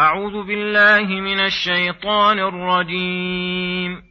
أعوذ 0.00 0.46
بالله 0.46 1.20
من 1.20 1.40
الشيطان 1.40 2.38
الرجيم. 2.38 4.02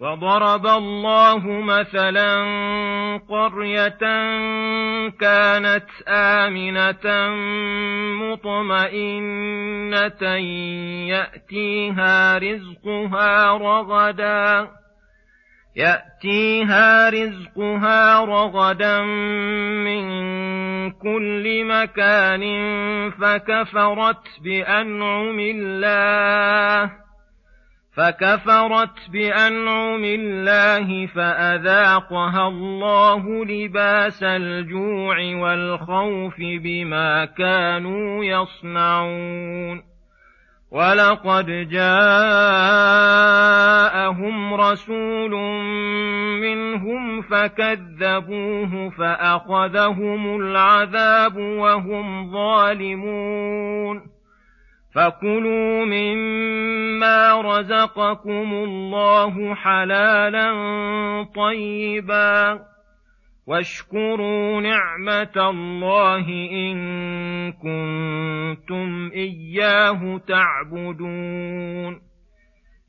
وضرب 0.00 0.66
الله 0.66 1.48
مثلا 1.48 2.42
قرية 3.28 3.98
كانت 5.20 5.86
آمنة 6.08 7.06
مطمئنة 8.22 10.22
يأتيها 11.08 12.38
رزقها 12.38 13.58
رغدا 13.58 14.68
يأتيها 15.76 17.10
رزقها 17.10 18.24
رغدا 18.24 19.00
من 19.84 20.02
كل 20.90 21.64
مكان 21.64 22.42
فكفرت 23.10 24.26
بأنعم 24.44 25.40
الله 25.40 27.02
فكفرت 27.96 29.10
بأنعم 29.12 30.04
الله 30.04 31.06
فأذاقها 31.06 32.48
الله 32.48 33.44
لباس 33.44 34.22
الجوع 34.22 35.16
والخوف 35.18 36.34
بما 36.38 37.24
كانوا 37.24 38.24
يصنعون. 38.24 39.91
ولقد 40.72 41.46
جاءهم 41.70 41.84
رسول 44.54 45.30
منهم 46.40 47.22
فكذبوه 47.22 48.90
فأخذهم 48.90 50.40
العذاب 50.40 51.36
وهم 51.36 52.32
ظالمون. 52.32 54.02
فكلوا 54.94 55.84
مما 55.84 57.40
رزقكم 57.40 58.52
الله 58.52 59.54
حلالا 59.54 60.52
طيبا. 61.36 62.71
واشكروا 63.46 64.60
نعمة 64.60 65.50
الله 65.50 66.28
إن 66.50 67.52
كنتم 67.52 69.10
إياه 69.14 70.20
تعبدون. 70.28 72.12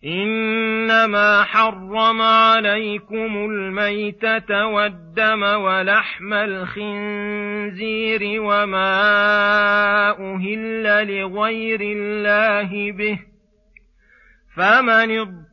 إنما 0.05 1.43
حرم 1.43 2.21
عليكم 2.21 3.45
الميتة 3.51 4.65
والدم 4.65 5.43
ولحم 5.43 6.33
الخنزير 6.33 8.21
وما 8.41 8.99
أهل 10.09 10.83
لغير 11.07 11.81
الله 11.81 12.91
به. 12.91 13.19
فمن 14.55 15.19
اضطر 15.19 15.52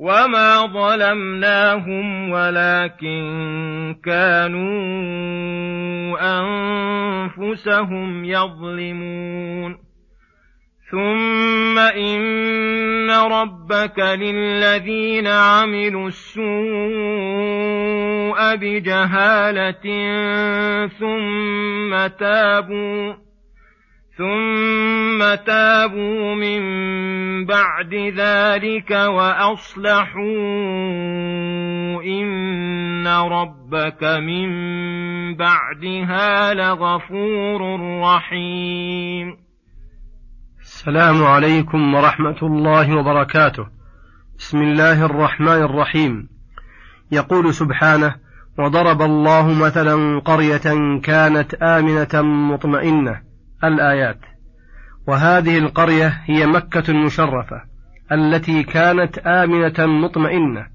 وما 0.00 0.66
ظلمناهم 0.66 2.30
ولكن 2.30 3.96
كانوا 4.04 4.70
انفسهم 6.40 8.24
يظلمون 8.24 9.78
ثم 10.90 11.78
إن 11.78 13.10
ربك 13.10 13.98
للذين 13.98 15.26
عملوا 15.26 16.08
السوء 16.08 16.46
بجهالة 18.56 19.86
ثم 20.88 22.06
تابوا 22.06 23.29
ثم 24.20 25.34
تابوا 25.46 26.34
من 26.34 26.60
بعد 27.46 27.94
ذلك 27.94 28.90
وأصلحوا 28.90 30.20
إن 32.04 33.06
ربك 33.06 34.02
من 34.04 34.48
بعدها 35.36 36.54
لغفور 36.54 37.60
رحيم 38.02 39.36
السلام 40.60 41.24
عليكم 41.24 41.94
ورحمة 41.94 42.38
الله 42.42 42.96
وبركاته. 42.96 43.66
بسم 44.38 44.62
الله 44.62 45.04
الرحمن 45.06 45.62
الرحيم. 45.62 46.28
يقول 47.12 47.54
سبحانه: 47.54 48.14
وضرب 48.58 49.02
الله 49.02 49.54
مثلا 49.64 50.20
قرية 50.20 50.98
كانت 51.02 51.54
آمنة 51.54 52.22
مطمئنة 52.22 53.29
الآيات. 53.64 54.18
وهذه 55.06 55.58
القرية 55.58 56.22
هي 56.24 56.46
مكة 56.46 56.90
المشرفة 56.90 57.62
التي 58.12 58.62
كانت 58.62 59.18
آمنة 59.18 59.86
مطمئنة 59.86 60.66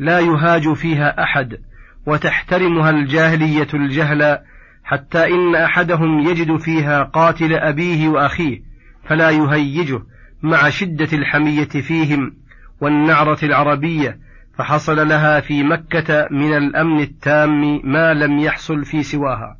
لا 0.00 0.20
يهاج 0.20 0.72
فيها 0.72 1.22
أحد 1.22 1.58
وتحترمها 2.06 2.90
الجاهلية 2.90 3.68
الجهل 3.74 4.38
حتى 4.84 5.24
إن 5.26 5.54
أحدهم 5.54 6.20
يجد 6.20 6.56
فيها 6.56 7.02
قاتل 7.02 7.54
أبيه 7.54 8.08
وأخيه 8.08 8.62
فلا 9.04 9.30
يهيجه 9.30 10.00
مع 10.42 10.68
شدة 10.68 11.08
الحمية 11.12 11.64
فيهم 11.64 12.32
والنعرة 12.80 13.38
العربية 13.42 14.18
فحصل 14.58 15.08
لها 15.08 15.40
في 15.40 15.62
مكة 15.62 16.28
من 16.30 16.56
الأمن 16.56 17.00
التام 17.00 17.80
ما 17.84 18.14
لم 18.14 18.38
يحصل 18.38 18.84
في 18.84 19.02
سواها 19.02 19.56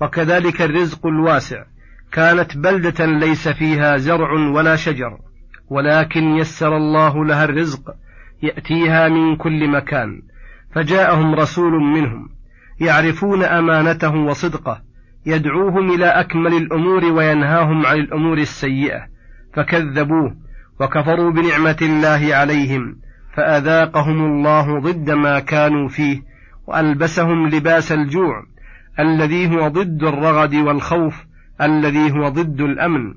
وكذلك 0.00 0.62
الرزق 0.62 1.06
الواسع 1.06 1.64
كانت 2.12 2.56
بلدة 2.56 3.06
ليس 3.06 3.48
فيها 3.48 3.96
زرع 3.96 4.32
ولا 4.32 4.76
شجر 4.76 5.18
ولكن 5.68 6.22
يسر 6.36 6.76
الله 6.76 7.24
لها 7.24 7.44
الرزق 7.44 7.94
يأتيها 8.42 9.08
من 9.08 9.36
كل 9.36 9.68
مكان. 9.68 10.22
فجاءهم 10.74 11.34
رسول 11.34 11.72
منهم 11.72 12.28
يعرفون 12.80 13.42
أمانته 13.42 14.14
وصدقه 14.14 14.82
يدعوهم 15.26 15.90
إلى 15.90 16.06
أكمل 16.06 16.54
الأمور 16.54 17.04
وينهاهم 17.04 17.86
عن 17.86 17.96
الأمور 17.96 18.38
السيئة. 18.38 19.06
فكذبوه 19.54 20.36
وكفروا 20.80 21.30
بنعمة 21.30 21.76
الله 21.82 22.34
عليهم 22.34 22.96
فأذاقهم 23.34 24.24
الله 24.24 24.80
ضد 24.80 25.10
ما 25.10 25.40
كانوا 25.40 25.88
فيه 25.88 26.22
وألبسهم 26.66 27.48
لباس 27.48 27.92
الجوع 27.92 28.42
الذي 28.98 29.56
هو 29.56 29.68
ضد 29.68 30.04
الرغد 30.04 30.54
والخوف 30.54 31.24
الذي 31.62 32.12
هو 32.12 32.28
ضد 32.28 32.60
الأمن 32.60 33.14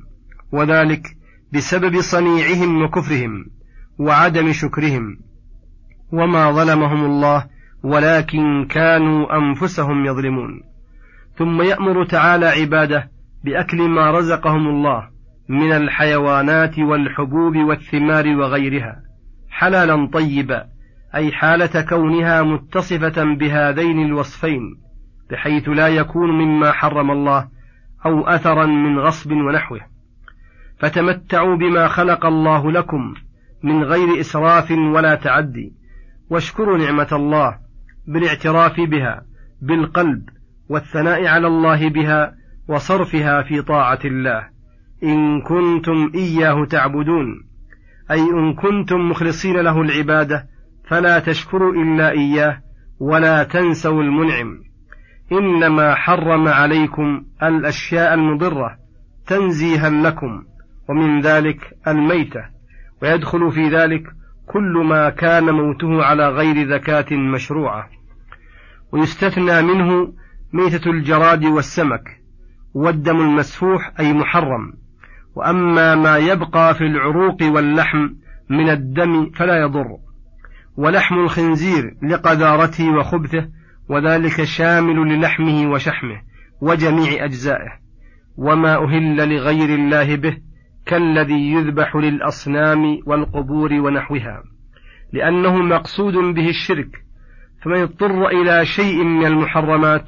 وذلك 0.51 1.07
بسبب 1.53 2.01
صنيعهم 2.01 2.81
وكفرهم 2.83 3.45
وعدم 3.99 4.51
شكرهم. 4.51 5.17
وما 6.11 6.51
ظلمهم 6.51 7.05
الله 7.05 7.45
ولكن 7.83 8.67
كانوا 8.69 9.37
أنفسهم 9.37 10.05
يظلمون. 10.05 10.61
ثم 11.37 11.61
يأمر 11.61 12.05
تعالى 12.05 12.45
عباده 12.45 13.09
بأكل 13.43 13.89
ما 13.89 14.11
رزقهم 14.11 14.67
الله 14.67 15.09
من 15.49 15.71
الحيوانات 15.71 16.79
والحبوب 16.79 17.57
والثمار 17.57 18.27
وغيرها 18.27 18.95
حلالا 19.49 20.09
طيبا 20.13 20.65
أي 21.15 21.31
حالة 21.31 21.81
كونها 21.81 22.41
متصفة 22.41 23.23
بهذين 23.23 24.05
الوصفين 24.05 24.61
بحيث 25.31 25.69
لا 25.69 25.87
يكون 25.87 26.29
مما 26.29 26.71
حرم 26.71 27.11
الله 27.11 27.47
أو 28.05 28.27
أثرا 28.27 28.65
من 28.65 28.99
غصب 28.99 29.31
ونحوه. 29.31 29.81
فتمتعوا 30.79 31.55
بما 31.55 31.87
خلق 31.87 32.25
الله 32.25 32.71
لكم 32.71 33.13
من 33.63 33.83
غير 33.83 34.19
إسراف 34.19 34.71
ولا 34.71 35.15
تعدي. 35.15 35.73
واشكروا 36.29 36.77
نعمة 36.77 37.07
الله 37.11 37.57
بالاعتراف 38.07 38.81
بها 38.81 39.21
بالقلب 39.61 40.29
والثناء 40.69 41.25
على 41.25 41.47
الله 41.47 41.89
بها 41.89 42.35
وصرفها 42.67 43.41
في 43.41 43.61
طاعة 43.61 43.99
الله. 44.05 44.47
إن 45.03 45.41
كنتم 45.41 46.11
إياه 46.15 46.65
تعبدون 46.65 47.53
أي 48.11 48.21
إن 48.21 48.53
كنتم 48.53 49.09
مخلصين 49.09 49.55
له 49.57 49.81
العبادة 49.81 50.47
فلا 50.87 51.19
تشكروا 51.19 51.73
إلا 51.73 52.11
إياه 52.11 52.61
ولا 52.99 53.43
تنسوا 53.43 54.03
المنعم. 54.03 54.72
إنما 55.39 55.95
حرم 55.95 56.47
عليكم 56.47 57.25
الأشياء 57.43 58.13
المضرة 58.13 58.77
تنزيها 59.27 59.89
لكم 59.89 60.43
ومن 60.89 61.21
ذلك 61.21 61.77
الميتة. 61.87 62.41
ويدخل 63.01 63.51
في 63.51 63.69
ذلك 63.69 64.03
كل 64.47 64.83
ما 64.89 65.09
كان 65.09 65.43
موته 65.43 66.03
على 66.03 66.29
غير 66.29 66.69
زكاة 66.69 67.17
مشروعة. 67.33 67.89
ويستثنى 68.91 69.61
منه 69.61 70.13
ميتة 70.53 70.89
الجراد 70.89 71.45
والسمك 71.45 72.03
والدم 72.73 73.21
المسفوح 73.21 73.91
أي 73.99 74.13
محرم. 74.13 74.73
وأما 75.35 75.95
ما 75.95 76.17
يبقى 76.17 76.75
في 76.75 76.83
العروق 76.83 77.37
واللحم 77.41 78.09
من 78.49 78.69
الدم 78.69 79.29
فلا 79.29 79.61
يضر. 79.61 79.97
ولحم 80.77 81.15
الخنزير 81.15 81.97
لقذارته 82.03 82.95
وخبثه 82.97 83.47
وذلك 83.89 84.43
شامل 84.43 85.13
للحمه 85.13 85.71
وشحمه 85.71 86.21
وجميع 86.61 87.25
أجزائه. 87.25 87.83
وما 88.37 88.83
أهل 88.83 89.35
لغير 89.35 89.69
الله 89.69 90.15
به 90.15 90.37
كالذي 90.85 91.51
يذبح 91.51 91.95
للأصنام 91.95 92.99
والقبور 93.05 93.73
ونحوها 93.73 94.43
لأنه 95.13 95.57
مقصود 95.57 96.13
به 96.13 96.49
الشرك 96.49 97.03
فمن 97.63 97.81
اضطر 97.81 98.27
إلى 98.27 98.65
شيء 98.65 99.03
من 99.03 99.25
المحرمات 99.25 100.05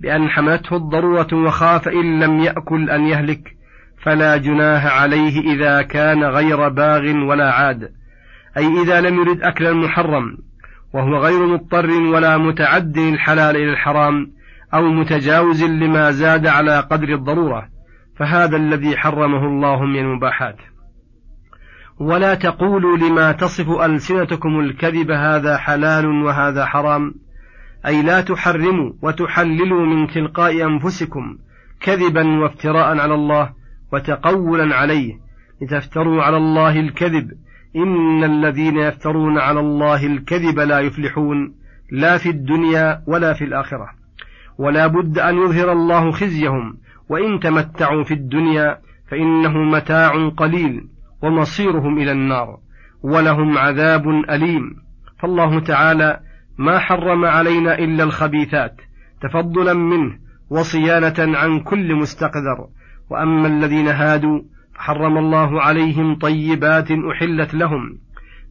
بأن 0.00 0.28
حملته 0.28 0.76
الضرورة 0.76 1.28
وخاف 1.32 1.88
إن 1.88 2.20
لم 2.20 2.40
يأكل 2.40 2.90
أن 2.90 3.06
يهلك 3.06 3.56
فلا 4.02 4.36
جناه 4.36 4.88
عليه 4.88 5.54
إذا 5.54 5.82
كان 5.82 6.24
غير 6.24 6.68
باغ 6.68 7.02
ولا 7.28 7.52
عاد. 7.52 7.92
أي 8.56 8.82
إذا 8.82 9.00
لم 9.00 9.14
يرد 9.20 9.42
أكل 9.42 9.66
المحرم 9.66 10.38
وهو 10.94 11.16
غير 11.16 11.46
مضطر 11.46 11.90
ولا 11.90 12.38
متعد 12.38 12.98
الحلال 12.98 13.56
إلى 13.56 13.72
الحرام 13.72 14.32
أو 14.74 14.82
متجاوز 14.82 15.64
لما 15.64 16.10
زاد 16.10 16.46
على 16.46 16.80
قدر 16.80 17.14
الضرورة 17.14 17.68
فهذا 18.16 18.56
الذي 18.56 18.96
حرمه 18.96 19.46
الله 19.46 19.84
من 19.84 19.98
المباحات. 19.98 20.56
ولا 22.00 22.34
تقولوا 22.34 22.96
لما 22.96 23.32
تصف 23.32 23.70
ألسنتكم 23.70 24.60
الكذب 24.60 25.10
هذا 25.10 25.56
حلال 25.56 26.06
وهذا 26.06 26.66
حرام 26.66 27.14
أي 27.86 28.02
لا 28.02 28.20
تحرموا 28.20 28.92
وتحللوا 29.02 29.86
من 29.86 30.08
تلقاء 30.08 30.66
أنفسكم 30.66 31.38
كذبا 31.80 32.40
وافتراء 32.40 32.98
على 32.98 33.14
الله 33.14 33.52
وتقولا 33.92 34.76
عليه 34.76 35.14
لتفتروا 35.62 36.22
على 36.22 36.36
الله 36.36 36.80
الكذب 36.80 37.30
إن 37.76 38.24
الذين 38.24 38.76
يفترون 38.76 39.38
على 39.38 39.60
الله 39.60 40.06
الكذب 40.06 40.58
لا 40.58 40.80
يفلحون 40.80 41.54
لا 41.92 42.18
في 42.18 42.30
الدنيا 42.30 43.02
ولا 43.06 43.32
في 43.32 43.44
الآخرة. 43.44 43.88
ولا 44.58 44.86
بد 44.86 45.18
أن 45.18 45.36
يظهر 45.36 45.72
الله 45.72 46.10
خزيهم 46.10 46.76
وإن 47.08 47.40
تمتعوا 47.40 48.04
في 48.04 48.14
الدنيا 48.14 48.78
فإنه 49.10 49.58
متاع 49.58 50.28
قليل 50.28 50.88
ومصيرهم 51.22 51.98
إلى 51.98 52.12
النار 52.12 52.58
ولهم 53.02 53.58
عذاب 53.58 54.08
أليم. 54.30 54.76
فالله 55.18 55.60
تعالى 55.60 56.20
ما 56.58 56.78
حرم 56.78 57.24
علينا 57.24 57.78
إلا 57.78 58.04
الخبيثات 58.04 58.80
تفضلا 59.22 59.74
منه 59.74 60.18
وصيانة 60.50 61.38
عن 61.38 61.60
كل 61.60 61.94
مستقذر. 61.94 62.68
وأما 63.10 63.46
الذين 63.46 63.88
هادوا 63.88 64.40
فحرم 64.76 65.18
الله 65.18 65.62
عليهم 65.62 66.14
طيبات 66.18 66.88
أحلت 66.90 67.54
لهم 67.54 67.98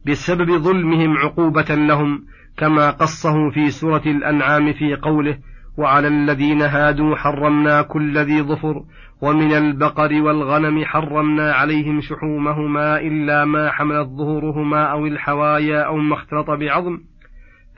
بسبب 0.06 0.50
ظلمهم 0.56 1.18
عقوبة 1.18 1.74
لهم 1.74 2.24
كما 2.56 2.90
قصه 2.90 3.50
في 3.50 3.70
سورة 3.70 4.02
الأنعام 4.06 4.72
في 4.72 4.94
قوله 4.94 5.38
وعلى 5.78 6.08
الذين 6.08 6.62
هادوا 6.62 7.16
حرمنا 7.16 7.82
كل 7.82 8.18
ذي 8.18 8.42
ظفر 8.42 8.84
ومن 9.22 9.52
البقر 9.52 10.22
والغنم 10.22 10.84
حرمنا 10.84 11.52
عليهم 11.52 12.00
شحومهما 12.00 13.00
إلا 13.00 13.44
ما 13.44 13.70
حملت 13.70 14.08
ظهورهما 14.08 14.84
أو 14.84 15.06
الحوايا 15.06 15.82
أو 15.82 15.96
ما 15.96 16.14
اختلط 16.14 16.50
بعظم 16.50 17.00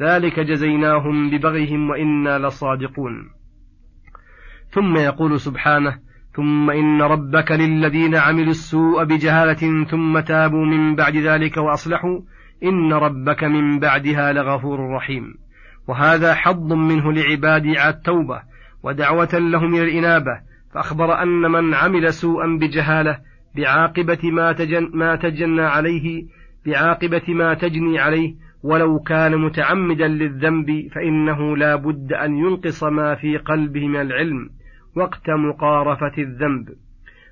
ذلك 0.03 0.41
جزيناهم 0.41 1.31
ببغيهم 1.31 1.91
وإنا 1.91 2.39
لصادقون. 2.39 3.31
ثم 4.71 4.97
يقول 4.97 5.41
سبحانه 5.41 6.07
ثم 6.33 6.71
إن 6.71 7.03
ربك 7.03 7.53
للذين 7.53 8.17
عملوا 8.17 8.51
السوء 8.51 9.05
بجهالة 9.05 9.85
ثم 9.85 10.21
تابوا 10.21 10.67
من 10.67 10.95
بعد 10.95 11.17
ذلك 11.17 11.57
وأصلحوا 11.57 12.21
إن 12.65 12.93
ربك 12.93 13.45
من 13.45 13.79
بعدها 13.79 14.33
لغفور 14.33 14.91
رحيم. 14.91 15.35
وهذا 15.89 16.35
حظ 16.35 16.73
منه 16.73 17.13
لعبادي 17.13 17.79
على 17.79 17.95
التوبة 17.95 18.43
ودعوة 18.83 19.29
لهم 19.33 19.75
إلى 19.75 19.83
الإنابة 19.83 20.41
فأخبر 20.75 21.23
أن 21.23 21.41
من 21.41 21.75
عمل 21.75 22.13
سوءا 22.13 22.47
بجهالة 22.47 23.19
بعاقبة 23.57 24.31
ما, 24.31 24.53
تجن 24.53 24.91
ما 24.95 25.17
تجنى 25.17 25.63
عليه 25.63 26.27
بعاقبة 26.67 27.23
ما 27.29 27.55
تجني 27.55 27.99
عليه 27.99 28.35
ولو 28.63 28.99
كان 28.99 29.37
متعمدا 29.37 30.09
للذنب 30.09 30.89
فإنه 30.95 31.57
لا 31.57 31.77
بد 31.77 32.13
أن 32.13 32.39
ينقص 32.39 32.85
ما 32.85 33.15
في 33.15 33.37
قلبه 33.37 33.89
من 33.89 34.01
العلم. 34.01 34.51
وقت 34.99 35.31
مقارفة 35.31 36.23
الذنب. 36.23 36.69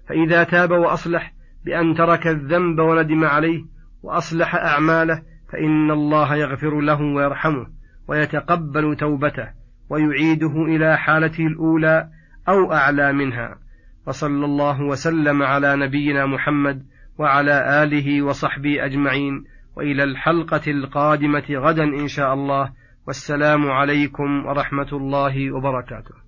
فإذا 0.09 0.45
تاب 0.45 0.71
وأصلح 0.71 1.33
بأن 1.65 1.95
ترك 1.95 2.27
الذنب 2.27 2.79
وندم 2.79 3.25
عليه 3.25 3.65
وأصلح 4.03 4.55
أعماله 4.55 5.23
فإن 5.53 5.91
الله 5.91 6.37
يغفر 6.37 6.81
له 6.81 7.03
ويرحمه 7.03 7.67
ويتقبل 8.09 8.97
توبته 8.97 9.49
ويعيده 9.91 10.53
إلى 10.69 10.99
حالته 10.99 11.47
الأولى 11.47 12.09
أو 12.49 12.73
أعلى 12.73 13.13
منها. 13.13 13.59
وصلى 14.07 14.45
الله 14.45 14.83
وسلم 14.83 15.43
على 15.43 15.77
نبينا 15.77 16.27
محمد 16.27 16.83
وعلى 17.19 17.83
آله 17.83 18.23
وصحبه 18.23 18.85
أجمعين. 18.85 19.45
وإلى 19.77 20.05
الحلقة 20.05 20.71
القادمة 20.71 21.45
غدا 21.51 21.85
إن 21.85 22.09
شاء 22.09 22.35
الله. 22.35 22.73
والسلام 23.07 23.71
عليكم 23.71 24.47
ورحمة 24.47 24.89
الله 24.93 25.53
وبركاته. 25.53 26.26